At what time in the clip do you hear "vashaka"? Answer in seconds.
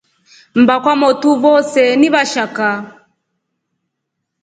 2.13-2.67